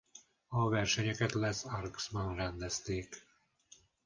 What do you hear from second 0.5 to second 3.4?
versenyeket Les Arcs-ban rendezték.